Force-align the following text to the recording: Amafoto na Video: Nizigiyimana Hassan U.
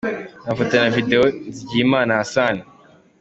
Amafoto 0.45 0.73
na 0.83 0.89
Video: 0.97 1.21
Nizigiyimana 1.41 2.19
Hassan 2.21 2.55
U. 2.61 2.63